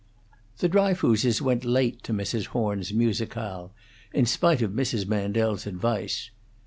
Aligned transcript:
The 0.57 0.67
Dryfooses 0.67 1.43
went 1.43 1.63
late 1.63 2.01
to 2.05 2.11
Mrs. 2.11 2.47
Horn's 2.47 2.91
musicale, 2.91 3.71
in 4.11 4.25
spite 4.25 4.63
of 4.63 4.71
Mrs. 4.71 5.07
Mandel's 5.07 5.67
advice. 5.67 6.31